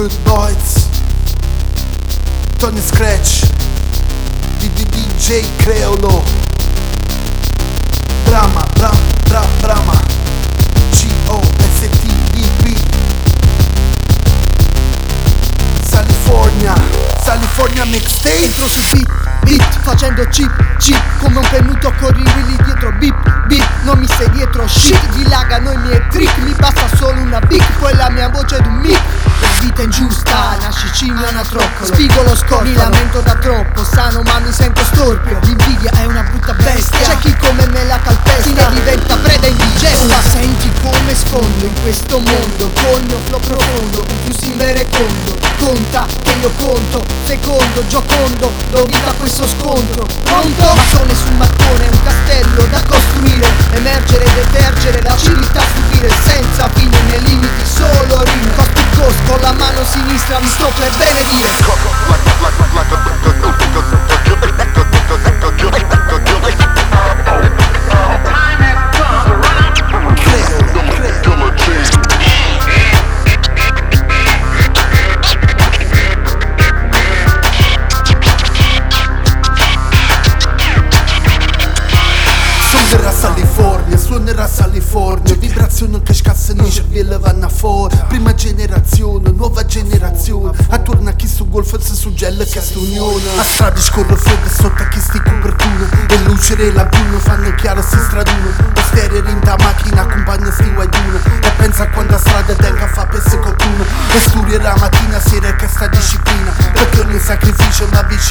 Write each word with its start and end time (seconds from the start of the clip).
Good 0.00 0.16
Boys. 0.24 0.88
Tony 2.56 2.80
Scratch. 2.80 3.44
DJ 4.56 5.44
Creolo. 5.58 6.24
Brama, 8.24 8.64
Bram, 8.76 8.96
Bram, 9.28 9.44
Brama 9.60 9.92
G-O-S-T-D-B 10.92 12.74
California 15.90 16.74
California 17.22 17.84
Mixtape. 17.84 18.44
Entro 18.44 18.68
su 18.68 18.80
beat 18.92 19.08
beat 19.44 19.80
Facendo 19.82 20.26
chip, 20.30 20.50
chip 20.78 20.98
Come 21.18 21.40
un 21.40 21.48
dietro 24.60 24.68
shit 24.68 25.08
Dilagano 25.10 25.72
i 25.72 25.76
miei 25.78 26.02
trick. 26.10 26.36
Mi 26.38 26.54
basta 26.58 26.86
solo 26.96 27.20
una 27.20 27.40
big 27.40 27.62
Poi 27.78 27.94
la 27.94 28.10
mia 28.10 28.28
voce 28.28 28.56
è 28.56 28.66
un 28.66 28.74
mic. 28.74 29.00
La 29.40 29.48
vita 29.60 29.80
è 29.80 29.84
ingiusta 29.84 30.56
Nasci 30.60 30.92
cigno 30.92 31.26
anatroccolo 31.26 31.86
Spigo 31.86 32.22
lo 32.22 32.36
scorto 32.36 32.64
Mi 32.64 32.74
lamento 32.74 33.20
da 33.20 33.34
troppo 33.34 33.84
Sano 33.84 34.22
ma 34.22 34.38
mi 34.40 34.52
sento 34.52 34.84
storpio. 34.84 35.38
L'invidia 35.42 35.90
è 35.92 36.04
una 36.04 36.22
brutta 36.22 36.52
bestia. 36.54 36.98
C'è 37.00 37.18
chi 37.18 37.36
come 37.36 37.66
me 37.66 37.84
la 37.84 37.98
calpesta. 37.98 38.42
Chi 38.42 38.52
ne 38.52 38.68
diventa 38.72 39.16
preda 39.16 39.46
indigesta. 39.46 40.20
Senti 40.22 40.70
come 40.82 41.14
sfondo 41.14 41.64
in 41.64 41.82
questo 41.82 42.18
mondo 42.18 42.70
Col 42.74 43.02
mio 43.04 43.18
flow 43.26 43.40
profondo 43.40 44.04
Più 44.24 44.34
si 44.34 44.50
inverecondo 44.50 45.49
Conta 45.60 46.06
che 46.22 46.32
io 46.40 46.50
conto 46.56 47.04
Secondo, 47.24 47.86
giocondo 47.86 48.50
Do 48.70 48.84
vita 48.84 49.10
a 49.10 49.12
questo 49.12 49.46
scontro 49.46 50.06
Pronto? 50.22 50.64
Mattone 50.64 51.14
su 51.14 51.30
mattone, 51.36 51.86
un 51.86 52.02
castello 52.02 52.64
da 52.70 52.82
costruire 52.88 53.46
Emergere, 53.72 54.24
detergere, 54.34 55.02
la 55.02 55.16
civiltà 55.18 55.60
subire 55.60 56.08
suonerà 84.10 84.48
California 84.70 85.34
Vibrazione 85.34 86.00
che 86.02 86.14
scassa 86.14 86.52
in 86.52 86.70
cervello 86.70 87.18
vanno 87.18 87.48
fuori. 87.48 87.98
Prima 88.08 88.32
generazione, 88.34 89.30
nuova 89.30 89.64
generazione 89.66 90.56
Attorno 90.68 91.08
a 91.08 91.12
chi 91.12 91.26
su 91.26 91.48
golf 91.48 91.76
si 91.80 91.94
suggella 91.96 92.44
che 92.44 92.62
unione. 92.74 93.24
A 93.36 93.42
strada 93.42 93.80
scorre 93.80 94.16
freddo 94.16 94.48
sotto 94.48 94.82
a 94.82 94.88
chi 94.88 95.00
sti 95.00 95.20
copertura 95.22 96.06
E 96.08 96.18
luce 96.24 96.54
e 96.56 96.72
lampione 96.72 97.18
fanno 97.18 97.52
chiaro 97.56 97.82
si 97.82 97.98
straduno. 97.98 98.50
Lo 98.74 98.80
stereo 98.80 99.28
in 99.28 99.40
da 99.40 99.56
macchina 99.58 100.02
accompagna 100.02 100.50
sti 100.50 100.70
guaglione 100.72 101.20
E 101.42 101.50
pensa 101.56 101.88
quando 101.88 102.14
a 102.14 102.18
strada 102.18 102.54
tenga 102.54 102.86
fa 102.86 103.06
per 103.06 103.22
se 103.22 103.38
qualcuno. 103.38 103.84
E 104.14 104.20
studia 104.20 104.62
la 104.62 104.76
mattina 104.78 105.18
sera 105.20 105.54
che 105.56 105.66
sta 105.68 105.88
disciplina. 105.88 106.52
Perché 106.72 107.00
ogni 107.00 107.18
sacrificio 107.18 107.88
va 107.90 108.02
vicino 108.04 108.29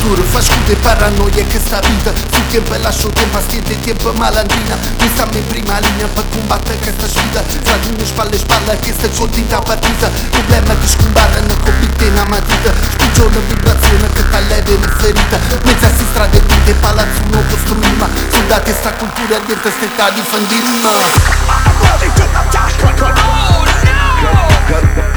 Sta 0.00 0.08
cultura 0.08 0.28
fa 0.30 0.40
scudo 0.40 0.72
e 0.72 0.76
paranoia 0.76 1.44
che 1.44 1.60
sta 1.60 1.78
vita 1.80 2.10
Sul 2.14 2.46
tempo 2.48 2.72
e 2.72 2.78
lascio 2.78 3.08
tempo 3.10 3.36
a 3.36 3.40
stiente 3.42 3.78
tempo 3.80 4.10
malandrina. 4.14 4.74
Mi 4.98 5.08
stiamo 5.12 5.36
in 5.36 5.46
prima 5.46 5.78
linea 5.78 6.06
per 6.06 6.24
combattere 6.30 6.78
questa 6.78 7.06
sfida. 7.06 7.42
Fra 7.42 7.76
di 7.76 7.90
noi 7.94 8.06
spalle 8.06 8.34
e 8.34 8.38
spalle 8.38 8.78
che 8.78 8.94
sta 8.94 9.08
continta 9.10 9.58
partita. 9.60 10.08
Problema 10.30 10.74
che 10.80 10.86
scombarrano 10.86 11.54
con 11.62 11.78
bitte 11.80 12.04
in 12.06 12.24
matita 12.28 12.72
Spugione 12.92 13.40
vibrazione 13.46 14.08
che 14.14 14.28
ta 14.30 14.38
leve 14.40 14.72
in 14.72 14.94
ferita. 14.96 15.38
Mezza 15.64 15.90
si 15.94 16.04
strade 16.10 16.40
vinte 16.46 16.72
palazzo 16.80 17.20
non 17.28 17.44
costruima. 17.46 18.08
Soldati 18.30 18.72
sta 18.72 18.92
cultura 18.94 19.38
dentro 19.44 19.70
st'età 19.70 20.08
di 20.10 20.22
fandima 20.22 21.68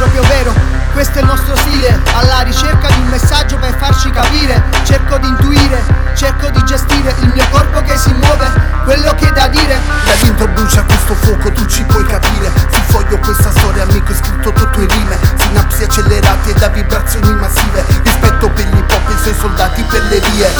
proprio 0.00 0.22
vero 0.22 0.80
questo 0.92 1.18
è 1.18 1.20
il 1.20 1.26
nostro 1.26 1.54
stile, 1.56 2.00
alla 2.14 2.40
ricerca 2.40 2.88
di 2.88 3.00
un 3.00 3.08
messaggio 3.08 3.56
per 3.58 3.76
farci 3.76 4.10
capire. 4.10 4.62
Cerco 4.82 5.18
di 5.18 5.28
intuire, 5.28 5.82
cerco 6.14 6.50
di 6.50 6.62
gestire 6.64 7.14
il 7.20 7.30
mio 7.32 7.44
corpo 7.50 7.80
che 7.82 7.96
si 7.96 8.12
muove, 8.12 8.50
quello 8.84 9.14
che 9.14 9.28
è 9.28 9.32
da 9.32 9.46
dire. 9.46 9.78
Da 10.04 10.12
dentro 10.20 10.48
brucia 10.48 10.82
questo 10.82 11.14
fuoco, 11.14 11.52
tu 11.52 11.64
ci 11.66 11.84
puoi 11.84 12.04
capire. 12.04 12.50
Sul 12.70 12.82
foglio 12.88 13.18
questa 13.18 13.50
storia, 13.52 13.84
amico, 13.84 14.10
è 14.10 14.14
scritto 14.14 14.52
tutto 14.52 14.80
in 14.80 14.88
rime. 14.88 15.16
Sinapsi 15.36 15.84
accelerate 15.84 16.54
da 16.54 16.68
vibrazioni 16.68 17.32
massive. 17.34 17.59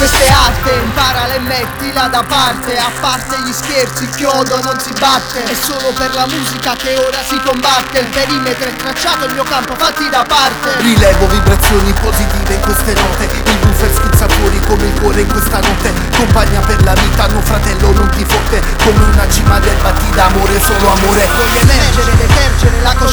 Questa 0.00 0.16
è 0.16 0.30
arte, 0.30 0.70
imparala 0.82 1.34
e 1.34 1.38
mettila 1.40 2.08
da 2.08 2.24
parte. 2.24 2.74
A 2.78 2.90
parte 3.00 3.36
gli 3.44 3.52
scherzi, 3.52 4.04
il 4.04 4.10
chiodo 4.16 4.58
non 4.62 4.80
si 4.80 4.92
batte. 4.98 5.44
È 5.44 5.52
solo 5.52 5.92
per 5.92 6.14
la 6.14 6.24
musica 6.26 6.72
che 6.72 6.96
ora 6.96 7.18
si 7.28 7.38
combatte. 7.44 7.98
Il 7.98 8.06
perimetro 8.06 8.66
è 8.66 8.76
tracciato, 8.76 9.26
il 9.26 9.34
mio 9.34 9.44
campo 9.44 9.74
fatti 9.76 10.08
da 10.08 10.24
parte 10.26 10.76
Rilevo 10.80 11.26
vibrazioni 11.28 11.92
positive 12.00 12.54
in 12.54 12.60
queste 12.60 12.92
note 12.92 13.24
Il 13.24 13.58
buffer 13.58 13.90
schizza 13.94 14.28
fuori 14.28 14.60
come 14.66 14.86
il 14.86 15.00
cuore 15.00 15.20
in 15.20 15.28
questa 15.28 15.58
notte 15.60 15.92
Compagna 16.16 16.60
per 16.60 16.82
la 16.84 16.94
vita, 16.94 17.26
no 17.26 17.40
fratello 17.42 17.92
non 17.92 18.08
ti 18.10 18.24
fotte 18.24 18.62
Come 18.84 19.04
una 19.04 19.28
cima 19.28 19.58
del 19.58 19.76
batti 19.82 20.10
d'amore, 20.10 20.60
solo 20.60 20.92
amore 20.92 21.28
Voglio 21.36 21.60
emergere, 21.60 22.16
detergere 22.16 22.80
la 22.82 22.94
coscienza 22.94 23.09